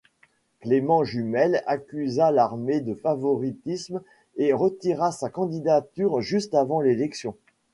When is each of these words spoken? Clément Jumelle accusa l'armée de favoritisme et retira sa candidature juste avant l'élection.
Clément 0.61 1.03
Jumelle 1.03 1.61
accusa 1.67 2.31
l'armée 2.31 2.81
de 2.81 2.95
favoritisme 2.95 4.01
et 4.35 4.51
retira 4.51 5.11
sa 5.11 5.29
candidature 5.29 6.21
juste 6.21 6.55
avant 6.55 6.81
l'élection. 6.81 7.35